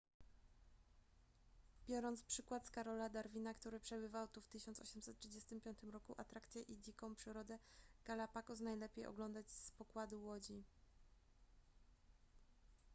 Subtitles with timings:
[1.87, 7.59] biorąc przykład z karola darwina który przebywał tu w 1835 roku atrakcje i dziką przyrodę
[8.05, 10.63] galapagos najlepiej oglądać z pokładu łodzi